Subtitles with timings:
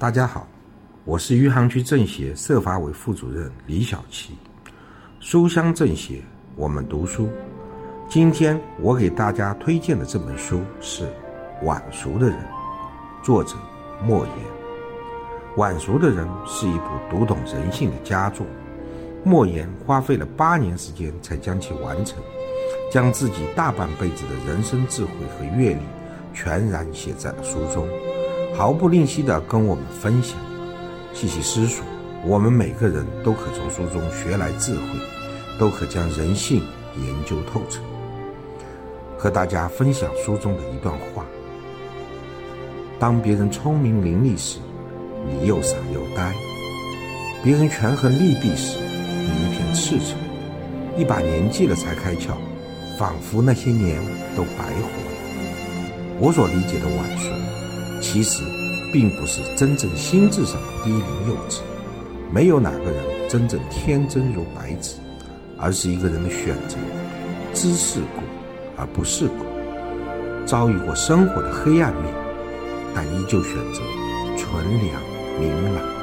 [0.00, 0.46] 大家好，
[1.04, 4.38] 我是余杭区政协社法委副主任李小琪。
[5.18, 6.22] 书香政协，
[6.54, 7.28] 我们读书。
[8.08, 11.02] 今天我给大家推荐的这本书是
[11.64, 12.38] 《晚熟的人》，
[13.24, 13.56] 作者
[14.00, 14.34] 莫言。
[15.58, 18.46] 《晚熟的人》是一部读懂人性的佳作，
[19.24, 22.22] 莫言花费了八年时间才将其完成，
[22.92, 25.80] 将自己大半辈子的人生智慧和阅历
[26.32, 27.84] 全然写在了书中。
[28.58, 30.36] 毫不吝惜地跟我们分享，
[31.14, 31.84] 细细思索，
[32.26, 34.82] 我们每个人都可从书中学来智慧，
[35.60, 36.60] 都可将人性
[36.96, 37.80] 研究透彻。
[39.16, 41.24] 和大家分享书中的一段话：
[42.98, 44.58] 当别人聪明伶俐时，
[45.24, 46.32] 你又傻又呆；
[47.44, 50.18] 别人权衡利弊时，你一片赤诚。
[50.96, 52.32] 一把年纪了才开窍，
[52.98, 54.02] 仿佛那些年
[54.34, 56.18] 都白活了。
[56.18, 57.30] 我所理解的晚熟。
[58.18, 58.42] 其实，
[58.92, 61.60] 并不是真正心智上的低龄幼稚，
[62.32, 64.96] 没有哪个人真正天真如白纸，
[65.56, 66.76] 而是一个人的选择，
[67.54, 68.22] 知世故
[68.76, 69.44] 而不世故，
[70.44, 72.12] 遭遇过生活的黑暗面，
[72.92, 73.80] 但依旧选择
[74.36, 75.00] 纯良
[75.38, 75.97] 明朗。